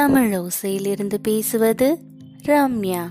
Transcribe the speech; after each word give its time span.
தமிழ் 0.00 0.34
ஓசையிலிருந்து 0.34 1.14
பேசுவது 1.14 1.98
ரம்யா. 2.42 3.10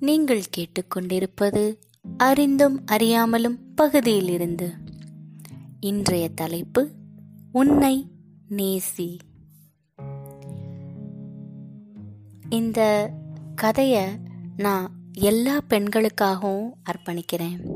நீங்கள் 0.00 0.42
கேட்டுக்கொண்டிருப்பது 0.56 1.76
அறிந்தும் 2.16 2.84
அறியாமலும் 2.92 3.58
பகுதியிலிருந்து. 3.74 4.72
இன்றைய 5.80 6.28
தலைப்பு 6.28 6.90
உன்னை 7.52 8.10
நேசி. 8.50 9.18
இந்த 12.48 13.10
கதையை 13.54 14.06
நான் 14.56 14.90
எல்லா 15.12 15.60
பெண்களுக்காகவும் 15.68 16.72
அர்ப்பணிக்கிறேன். 16.90 17.70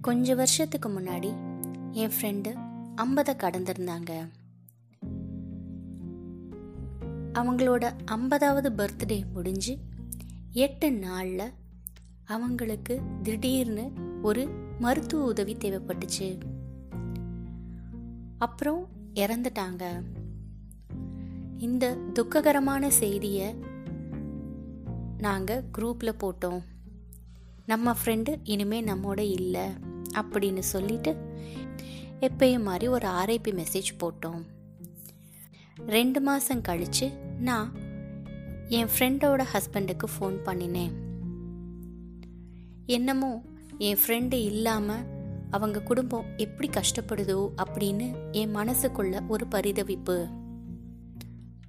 கொஞ்ச 0.00 0.34
வருஷத்துக்கு 0.34 0.88
முன்னாடி 0.88 1.34
என் 1.92 2.10
ஃப்ரெண்டு 2.20 2.54
ஐம்பதை 2.96 3.36
கடந்திருந்தாங்க. 3.36 4.12
அவங்களோட 7.36 7.92
ஐம்பதாவது 8.04 8.70
பர்த்டே 8.70 9.24
முடிஞ்சு 9.32 9.78
எட்டு 10.52 10.92
நாளில் 10.92 11.52
அவங்களுக்கு 12.24 13.00
திடீர்னு 13.22 13.92
ஒரு 14.22 14.48
மருத்துவ 14.78 15.24
உதவி 15.24 15.54
தேவைப்பட்டுச்சு. 15.54 16.38
அப்புறம் 18.38 18.88
இறந்துட்டாங்க. 19.14 20.02
இந்த 21.58 21.94
துக்ககரமான 21.94 22.90
செய்தியை 22.90 23.54
நாங்கள் 25.18 25.64
குரூப்பில் 25.78 26.18
போட்டோம். 26.20 26.62
நம்ம 27.66 27.96
ஃப்ரெண்டு 28.04 28.40
இனிமே 28.44 28.82
நம்மோட 28.82 29.18
இல்லை 29.18 29.68
அப்படின்னு 30.14 30.58
சொல்லிட்டு 30.58 31.16
எப்பயும் 32.20 32.62
மாதிரி 32.62 32.88
ஒரு 32.88 33.08
ஆர்ஐபி 33.08 33.48
மெசேஜ் 33.48 33.98
போட்டோம். 33.98 34.42
ரெண்டு 35.86 36.20
மாதம் 36.20 36.60
கழித்து 36.60 37.25
நான் 37.38 37.72
என் 38.68 38.88
ஃப்ரெண்டோட 38.98 39.44
ஹஸ்பண்டுக்கு 39.52 40.04
ஃபோன் 40.18 40.36
பண்ணினேன். 40.44 40.92
என்னமோ 42.86 43.42
என் 43.78 43.96
ஃப்ரெண்டு 44.06 44.32
இல்லாமல் 44.32 45.04
அவங்க 45.50 45.82
குடும்பம் 45.82 46.24
எப்படி 46.36 46.68
கஷ்டப்படுதோ 46.68 47.48
அப்படின்னு 47.64 48.14
என் 48.32 48.56
மனசுக்குள்ள 48.56 49.26
ஒரு 49.26 49.46
பரிதவிப்பு. 49.50 50.30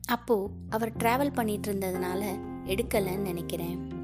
அப்போது 0.07 0.51
அவர் 0.69 0.95
ட்ராவல் 0.95 1.33
பண்ணிட்டு 1.33 1.73
இருந்ததுனால 1.73 2.39
எடுக்கலைன்னு 2.65 3.17
நினைக்கிறேன். 3.17 3.95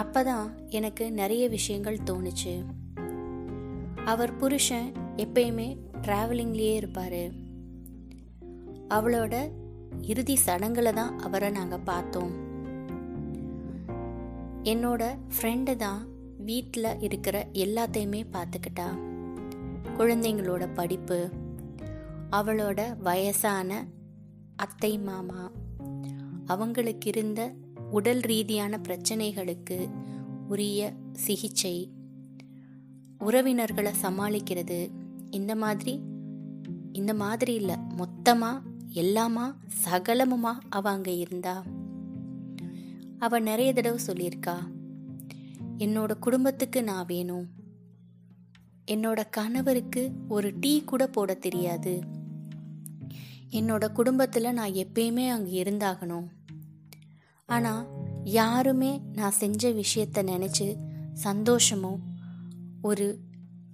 அப்பதான் 0.00 0.68
எனக்கு 0.68 1.12
நிறைய 1.12 1.48
விஷயங்கள் 1.48 1.98
தோணுச்சு. 1.98 2.64
அவர் 4.04 4.36
புருஷன் 4.36 4.92
எப்பயுமே 5.16 5.76
ட்ராவலிங்லேயே 6.02 6.74
இருப்பார். 6.74 7.46
அவளோட 8.88 9.34
இறுதி 10.02 10.38
சடங்குல 10.46 10.92
தான் 10.92 11.18
அவரை 11.18 11.50
நாங்கள் 11.50 11.84
பார்த்தோம். 11.84 12.32
என்னோட 14.62 15.02
ஃப்ரெண்டு 15.34 15.76
தான் 15.76 16.00
வீட்டில் 16.36 17.00
இருக்கிற 17.00 17.48
எல்லாத்தையுமே 17.52 18.22
பார்த்துக்கிட்டா. 18.32 18.88
குழந்தைங்களோட 19.98 20.74
படிப்பு 20.74 21.30
அவளோட 22.30 22.80
வயசான 22.98 23.86
அத்தை 24.56 24.98
மாமா 24.98 25.50
அவங்களுக்கு 26.46 27.08
இருந்த 27.08 27.54
உடல் 27.90 28.20
ரீதியான 28.20 28.78
பிரச்சனைகளுக்கு 28.88 29.78
உரிய 30.48 30.92
சிகிச்சை 31.12 31.76
உறவினர்களை 33.24 33.92
சமாளிக்கிறது. 34.02 34.90
இந்த 35.30 35.54
மாதிரி 35.54 35.94
இந்த 36.92 37.14
மாதிரி 37.14 37.54
இல்லை 37.54 37.76
மொத்தமாக 37.96 38.67
எல்லாமா 38.92 39.54
சகலமுமா 39.84 40.52
அவ 40.68 40.90
அங்கே 40.90 41.16
இருந்தா? 41.16 41.64
அவ 43.18 43.38
நிறைய 43.38 43.72
தடவை 43.72 44.04
சொல்லியிருக்கா 44.06 44.56
என்னோட 45.78 46.18
குடும்பத்துக்கு 46.18 46.84
நான் 46.84 47.06
வேணும். 47.06 47.46
என்னோட 48.86 49.24
கணவருக்கு 49.30 50.10
ஒரு 50.28 50.52
டீ 50.60 50.84
கூட 50.84 51.06
போட 51.06 51.34
தெரியாது. 51.34 52.00
என்னோட 53.50 53.92
குடும்பத்தில் 53.92 54.52
நான் 54.52 54.72
எப்பயுமே 54.72 55.28
அங்கே 55.28 55.62
இருந்தாகணும். 55.62 56.26
ஆனால் 57.46 57.86
யாருமே 58.24 59.00
நான் 59.12 59.30
செஞ்ச 59.30 59.72
விஷயத்த 59.72 60.22
நினச்சி 60.22 60.76
சந்தோஷமோ 61.24 61.98
ஒரு 62.82 63.18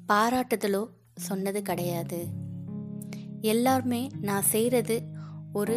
பாராட்டுதலோ 0.09 0.87
சொன்னது 1.15 1.63
கிடையாது. 1.63 2.29
எல்லாருமே 3.45 4.09
நான் 4.21 4.43
செய்கிறது 4.43 5.03
ஒரு 5.53 5.77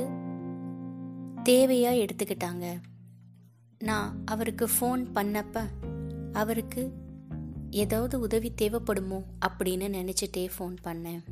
தேவையாக 1.44 2.00
எடுத்துக்கிட்டாங்க. 2.03 2.81
நான் 3.79 4.22
அவருக்கு 4.25 4.66
ஃபோன் 4.66 5.01
பண்ணப்ப 5.16 5.61
அவருக்கு 6.31 6.91
ஏதாவது 7.72 8.19
உதவி 8.19 8.53
தேவைப்படுமோ 8.61 9.19
அப்படின்னு 9.47 9.88
நினச்சிட்டே 9.97 10.50
ஃபோன் 10.59 10.75
பண்ணேன். 10.83 11.23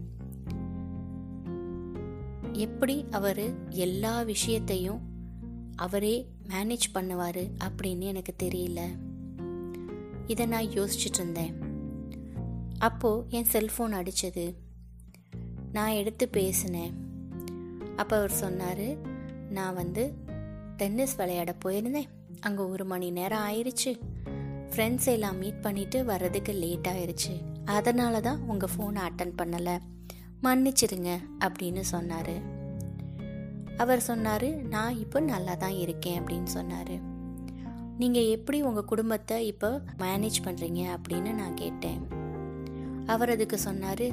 எப்படி 2.51 3.05
அவர் 3.11 3.69
எல்லா 3.69 4.21
விஷயத்தையும் 4.21 5.01
அவரே 5.75 6.27
மேனேஜ் 6.47 6.87
பண்ணுவார் 6.93 7.49
அப்படின்னு 7.63 7.99
எனக்கு 7.99 8.35
தெரியல. 8.43 8.81
இதை 10.27 10.45
நான் 10.45 10.65
யோசிச்சுட்டு 10.65 11.13
இருந்தேன். 11.13 11.55
அப்போது 12.77 13.25
என் 13.29 13.51
செல்ஃபோன் 13.51 13.97
அடித்தது 14.01 14.53
நான் 15.75 15.97
எடுத்து 15.99 16.25
பேசினேன். 16.37 16.93
அப்போ 18.01 18.13
அவர் 18.19 18.33
சொன்னார் 18.43 18.87
நான் 19.55 19.77
வந்து 19.81 20.03
டென்னிஸ் 20.79 21.15
விளையாட 21.19 21.51
போயிருந்தேன். 21.63 22.09
அங்கே 22.47 22.63
ஒரு 22.73 22.85
மணி 22.91 23.07
நேரம் 23.17 23.45
ஆயிடுச்சு 23.49 23.91
ஃப்ரெண்ட்ஸ் 24.71 25.09
எல்லாம் 25.13 25.39
மீட் 25.41 25.63
பண்ணிவிட்டு 25.65 25.99
வர்றதுக்கு 26.11 26.53
லேட் 26.63 26.89
ஆயிடுச்சு 26.93 27.33
அதனால 27.75 28.19
தான் 28.27 28.41
உங்கள் 28.51 28.71
ஃபோனை 28.73 29.01
அட்டன் 29.07 29.37
பண்ணலை. 29.41 29.75
மன்னிச்சிடுங்க 30.45 31.11
அப்படின்னு 31.45 31.83
சொன்னார். 31.93 32.35
அவர் 33.83 34.01
சொன்னார் 34.09 34.49
நான் 34.73 34.99
இப்போ 35.03 35.19
நல்லா 35.31 35.53
தான் 35.63 35.77
இருக்கேன் 35.83 36.19
அப்படின்னு 36.19 36.51
சொன்னார். 36.57 36.95
நீங்கள் 38.01 38.31
எப்படி 38.35 38.57
உங்கள் 38.69 38.89
குடும்பத்தை 38.91 39.37
இப்போ 39.51 39.69
மேனேஜ் 40.03 40.39
பண்ணுறீங்க 40.45 40.81
அப்படின்னு 40.95 41.33
நான் 41.41 41.59
கேட்டேன். 41.63 41.99
அவர் 43.13 43.33
அதுக்கு 43.33 43.57
சொன்னார் 43.67 44.05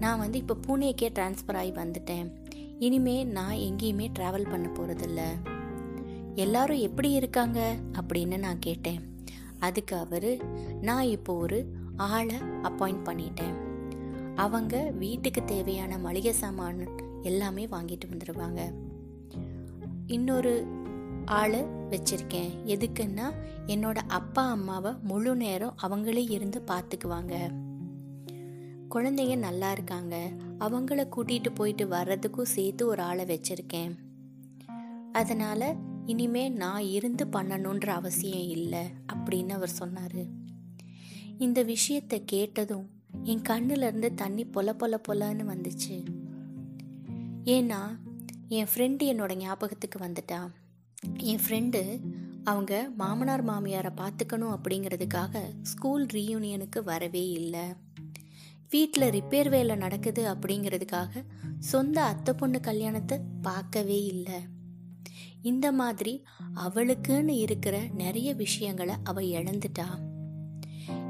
நான் 0.00 0.18
வந்து 0.18 0.38
இப்போ 0.38 0.56
பூனேக்கே 0.66 1.08
ட்ரான்ஸ்ஃபர் 1.18 1.56
ஆகி 1.56 1.70
வந்துட்டேன். 1.70 2.30
இனிமே 2.78 3.24
நான் 3.24 3.54
எங்கேயுமே 3.54 4.08
ட்ராவல் 4.18 4.50
பண்ண 4.50 4.68
போகிறதில்ல 4.68 5.20
எல்லாரும் 6.34 6.78
எப்படி 6.78 7.10
இருக்காங்க? 7.10 7.76
அப்படின்னு 7.92 8.38
நான் 8.38 8.58
கேட்டேன். 8.58 9.14
அதுக்கு 9.58 9.96
அவர் 9.96 10.36
நான் 10.80 11.04
இப்போ 11.04 11.34
ஒரு 11.34 11.72
ஆளை 11.96 12.36
அப்பாயிண்ட் 12.62 13.04
பண்ணிட்டேன். 13.04 13.54
அவங்க 14.34 14.90
வீட்டுக்கு 14.90 15.44
தேவையான 15.44 15.98
மளிகை 15.98 16.32
சாமான் 16.32 16.88
எல்லாமே 17.22 17.66
வாங்கிட்டு 17.66 18.06
வந்துடுவாங்க 18.06 18.74
இன்னொரு 20.06 20.66
ஆளை 21.24 21.62
வச்சிருக்கேன். 21.62 22.50
எதுக்குன்னா 22.64 23.32
என்னோட 23.66 23.96
அப்பா 24.08 24.50
அம்மாவை 24.50 24.92
முழு 25.02 25.36
நேரம் 25.36 25.76
அவங்களே 25.82 26.30
இருந்து 26.30 26.62
பார்த்துக்குவாங்க. 26.66 27.64
குழந்தைங்க 28.94 29.36
நல்லா 29.36 29.72
இருக்காங்க. 29.72 30.30
அவங்கள 30.58 31.08
கூட்டிகிட்டு 31.16 31.54
போயிட்டு 31.54 31.86
வர்றதுக்கும் 31.86 32.42
சேர்த்து 32.42 32.86
ஒரு 32.86 33.02
ஆளை 33.02 33.24
வச்சிருக்கேன். 33.24 33.94
அதனால் 35.12 35.76
இனிமே 36.06 36.48
நான் 36.48 36.82
இருந்து 36.82 37.26
பண்ணணுன்ற 37.26 37.86
அவசியம் 37.86 38.48
இல்லை 38.48 38.84
அப்படின்னு 39.12 39.48
அவர் 39.48 39.68
சொன்னார். 39.68 40.44
இந்த 41.38 41.62
விஷயத்தை 41.62 42.24
கேட்டதும் 42.24 42.90
என் 43.22 43.42
கண்ணுலேருந்து 43.48 44.14
தண்ணி 44.14 44.44
பொல 44.44 44.72
பொல 44.78 45.00
பொலன்னு 45.08 45.54
வந்துச்சு. 45.54 46.04
ஏன்னா 47.44 47.98
என் 48.48 48.66
ஃப்ரெண்டு 48.74 49.02
என்னோட 49.02 49.34
ஞாபகத்துக்கு 49.34 49.98
வந்துட்டா. 49.98 50.50
என் 51.18 51.38
ஃப்ரெண்டு 51.48 52.00
அவங்க 52.44 52.90
மாமனார் 52.96 53.44
மாமியாரை 53.44 53.90
பார்த்துக்கணும் 53.96 54.56
அப்படிங்கிறதுக்காக 54.56 55.38
ஸ்கூல் 55.62 56.06
ரீயூனியனுக்கு 56.06 56.84
வரவே 56.84 57.28
இல்லை. 57.28 57.84
வீட்டில் 58.70 59.10
ரிப்பேர் 59.10 59.48
வேலை 59.48 59.76
நடக்குது 59.76 60.22
அப்படிங்கிறதுக்காக 60.32 61.24
சொந்த 61.58 62.02
அத்தை 62.02 62.34
பொண்ணு 62.34 62.60
கல்யாணத்தை 62.60 63.20
பார்க்கவே 63.42 64.04
இல்லை. 64.04 64.38
இந்த 65.42 65.72
மாதிரி 65.72 66.24
அவளுக்குன்னு 66.54 67.28
இருக்கிற 67.28 67.76
நிறைய 67.94 68.34
விஷயங்களை 68.34 68.94
அவ 69.04 69.22
இழந்துட்டா. 69.22 69.88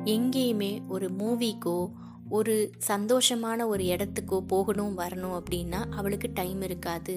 எங்கேயுமே 0.05 0.87
ஒரு 0.89 1.09
மூவிக்கோ 1.09 1.79
ஒரு 2.29 2.73
சந்தோஷமான 2.89 3.67
ஒரு 3.67 3.85
இடத்துக்கோ 3.85 4.39
போகணும் 4.47 4.99
வரணும் 4.99 5.37
அப்படின்னா 5.39 5.81
அவளுக்கு 5.91 6.29
டைம் 6.35 6.63
இருக்காது. 6.63 7.17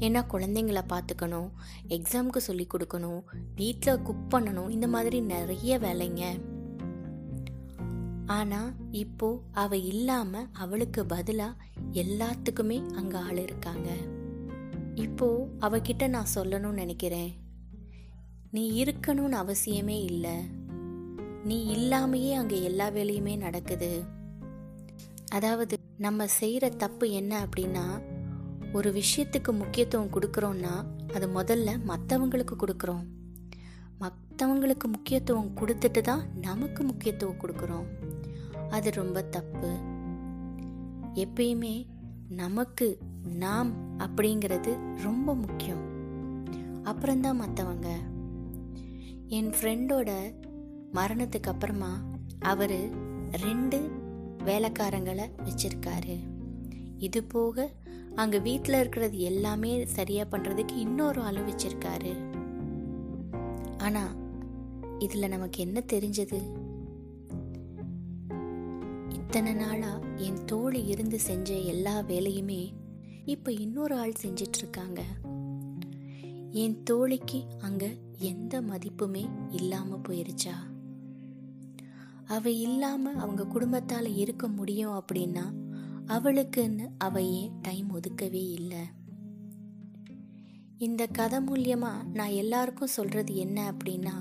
ஏன்னா 0.00 0.20
குழந்தைங்கள 0.32 0.80
பார்த்துக்கணும் 0.88 1.50
எக்ஸாமுக்கு 1.88 2.36
சொல்லி 2.36 2.66
கொடுக்கணும் 2.66 3.20
வீட்டில் 3.54 4.02
குக் 4.02 4.32
பண்ணணும் 4.34 4.70
இந்த 4.70 4.88
மாதிரி 4.88 5.20
நிறைய 5.20 5.78
வேலைங்க. 5.78 6.24
ஆனா 8.32 8.60
இப்போ 8.90 9.28
அவ 9.52 9.76
இல்லாம 9.76 10.42
அவளுக்கு 10.52 11.02
பதிலா 11.04 11.48
எல்லாத்துக்குமே 11.92 12.78
அங்க 12.94 13.18
ஆள் 13.18 13.38
இருக்காங்க. 13.38 13.88
இப்போ 14.94 15.28
அவகிட்ட 15.60 16.08
நான் 16.08 16.32
சொல்லணும்னு 16.34 16.80
நினைக்கிறேன். 16.82 17.30
நீ 18.50 18.84
இருக்கணும்னு 18.84 19.38
அவசியமே 19.42 19.96
இல்லை. 20.02 20.36
நீ 21.44 21.56
இல்லாமையே 21.76 22.32
அங்க 22.32 22.54
எல்லா 22.54 22.88
வேலையுமே 22.88 23.36
நடக்குது. 23.36 23.92
அதாவது 25.28 25.76
நம்ம 25.98 26.26
செய்யற 26.40 26.76
தப்பு 26.76 27.10
என்ன 27.10 27.46
அப்படின்னா 27.46 27.86
ஒரு 28.72 28.88
விஷயத்துக்கு 28.92 29.52
முக்கியத்துவம் 29.52 30.12
கொடுக்குறோன்னா 30.12 30.74
அது 31.14 31.26
முதல்ல 31.28 31.70
மற்றவங்களுக்கு 31.88 32.56
கொடுக்குறோம். 32.56 33.04
மற்றவங்களுக்கு 34.00 34.86
முக்கியத்துவம் 34.92 35.56
கொடுத்துட்டு 35.56 36.00
தான் 36.00 36.24
நமக்கு 36.40 36.82
முக்கியத்துவம் 36.84 37.40
கொடுக்குறோம். 37.40 37.88
அது 38.72 38.90
ரொம்ப 38.90 39.22
தப்பு. 39.22 39.70
எப்பயுமே 41.14 41.86
நமக்கு 42.28 42.98
நாம் 43.38 43.72
அப்படிங்கிறது 43.98 44.72
ரொம்ப 45.02 45.34
முக்கியம். 45.34 45.82
அப்புறம்தான் 46.82 47.40
மற்றவங்க 47.40 47.88
என் 49.28 49.50
ஃப்ரெண்டோட 49.50 50.10
மரணத்துக்கு 50.94 51.50
அப்புறமா 51.54 51.92
அவர் 52.38 52.78
ரெண்டு 53.30 53.78
வேலைக்காரங்களை 54.44 55.26
வச்சிருக்காரு. 55.44 56.16
இது 56.98 57.24
போக 57.24 57.70
அங்கே 58.14 58.38
வீட்டில் 58.38 58.80
இருக்கிறது 58.80 59.18
எல்லாமே 59.18 59.72
சரியாக 59.86 60.38
பண்ணுறதுக்கு 60.38 60.76
இன்னொரு 60.76 61.22
ஆளும் 61.22 61.48
வச்சிருக்காரு. 61.48 62.12
ஆனால் 63.78 64.12
இதில் 64.98 65.28
நமக்கு 65.28 65.60
என்ன 65.60 65.82
தெரிஞ்சது? 65.92 66.40
இத்தனை 69.34 69.54
நாளா 69.54 70.00
என் 70.16 70.44
தோழி 70.44 70.86
இருந்து 70.86 71.20
செஞ்ச 71.20 71.54
எல்லா 71.54 72.00
வேலையுமே 72.00 72.72
இப்ப 73.24 73.52
இன்னொரு 73.52 73.96
ஆள் 73.96 74.12
செஞ்சிட்டு 74.22 74.58
இருக்காங்க 74.58 75.02
என் 76.50 76.82
தோழிக்கு 76.90 77.42
அங்க 77.58 77.90
எந்த 78.18 78.62
மதிப்புமே 78.62 79.28
இல்லாம 79.50 80.00
போயிருச்சா? 80.08 80.52
அவ 82.26 82.50
இல்லாம 82.50 83.10
அவங்க 83.10 83.44
குடும்பத்தால 83.44 84.16
இருக்க 84.16 84.48
முடியும் 84.48 84.90
அப்படின்னா 84.90 85.52
அவளுக்குன்னு 86.06 86.88
அவ 86.98 87.22
ஏன் 87.22 87.52
டைம் 87.62 88.00
ஒதுக்கவே 88.00 88.50
இல்லை. 88.50 88.84
இந்த 90.78 91.06
கதை 91.06 91.38
மூலியமா 91.38 92.04
நான் 92.04 92.28
எல்லாருக்கும் 92.28 92.88
சொல்றது 92.88 93.36
என்ன 93.36 93.72
அப்படின்னா 93.72 94.14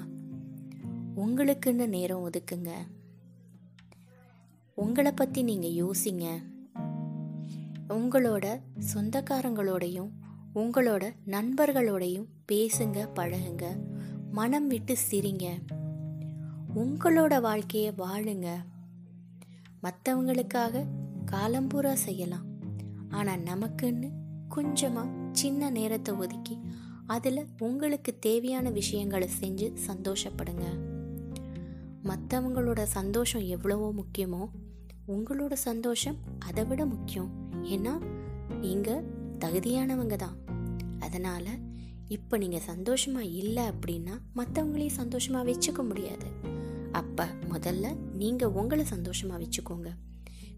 உங்களுக்குன்னு 1.15 1.87
நேரம் 1.87 2.29
ஒதுக்குங்க. 2.29 2.71
உங்களை 4.75 5.11
பற்றி 5.11 5.43
நீங்கள் 5.43 5.85
யோசிங்க. 5.85 6.25
உங்களோட 7.89 8.59
சொந்தக்காரங்களோடையும் 8.93 10.09
உங்களோட 10.55 11.13
நண்பர்களோடையும் 11.25 12.25
பேசுங்க 12.51 13.07
பழகுங்க. 13.15 13.65
மனம் 14.31 14.67
விட்டு 14.67 14.95
சிரிங்க. 15.11 15.47
உங்களோட 16.75 17.41
வாழ்க்கையை 17.41 17.93
வாழுங்க. 17.97 18.47
மற்றவங்களுக்காக 19.83 20.85
காலம்பூரா 21.31 21.93
செய்யலாம். 21.93 22.45
ஆனால் 23.09 23.39
நமக்குன்னு 23.39 24.09
கொஞ்சமாக 24.49 25.09
சின்ன 25.31 25.69
நேரத்தை 25.69 26.13
ஒதுக்கி 26.13 26.59
அதில் 27.05 27.47
உங்களுக்கு 27.59 28.19
தேவையான 28.19 28.69
விஷயங்களை 28.69 29.29
செஞ்சு 29.41 29.77
சந்தோஷப்படுங்க. 29.87 30.65
மற்றவங்களோட 32.03 32.83
சந்தோஷம் 32.83 33.45
எவ்வளவோ 33.45 33.93
முக்கியமோ 33.93 34.49
உங்களோட 35.15 35.53
சந்தோஷம் 35.53 36.17
அதை 36.39 36.65
விட 36.65 36.85
முக்கியம். 36.85 37.29
ஏன்னா 37.63 37.93
நீங்கள் 38.63 39.05
தகுதியானவங்க 39.39 40.15
தான். 40.15 40.37
அதனால் 40.99 41.51
இப்போ 42.07 42.37
நீங்கள் 42.37 42.67
சந்தோஷமாக 42.71 43.25
இல்லை 43.25 43.63
அப்படின்னா 43.63 44.15
மற்றவங்களையும் 44.33 44.99
சந்தோஷமாக 45.01 45.51
வச்சுக்க 45.51 45.83
முடியாது. 45.87 46.27
அப்போ 46.91 47.25
முதல்ல 47.53 47.95
நீங்கள் 48.13 48.55
உங்களை 48.61 48.85
சந்தோஷமாக 48.85 49.43
வச்சுக்கோங்க. 49.43 49.89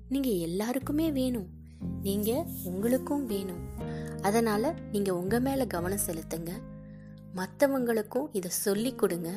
நீங்கள் 0.10 0.40
எல்லாருக்குமே 0.48 1.12
வேணும். 1.12 1.50
நீங்கள் 2.02 2.46
உங்களுக்கும் 2.64 3.26
வேணும். 3.26 3.64
அதனால் 4.22 4.76
நீங்கள் 4.92 5.14
உங்கள் 5.14 5.42
மேலே 5.42 5.68
கவனம் 5.68 6.06
செலுத்துங்க. 6.08 6.52
மற்றவங்களுக்கும் 7.36 8.28
இதை 8.32 8.52
சொல்லி 8.52 8.94
கொடுங்க. 8.96 9.30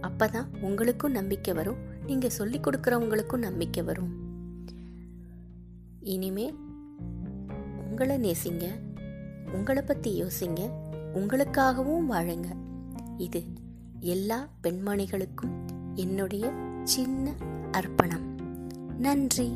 அப்போ 0.00 0.26
தான் 0.28 0.48
உங்களுக்கும் 0.62 1.12
நம்பிக்கை 1.12 1.54
வரும். 1.54 1.82
நீங்கள் 2.06 2.30
சொல்லி 2.30 2.58
கொடுக்குறவங்களுக்கும் 2.58 3.46
நம்பிக்கை 3.48 3.82
வரும். 3.82 4.23
இனிமே 6.04 6.54
உங்களை 7.90 8.16
நேசிங்க 8.16 8.64
உங்களை 9.52 9.82
பற்றி 9.82 10.22
யோசிங்க 10.22 10.70
உங்களுக்காகவும் 11.14 12.04
வாழுங்க. 12.10 12.46
இது 13.16 13.42
எல்லா 14.00 14.48
பெண்மணிகளுக்கும் 14.62 15.54
என்னுடைய 15.94 16.52
சின்ன 16.84 17.32
அர்ப்பணம். 17.70 18.34
நன்றி. 18.98 19.52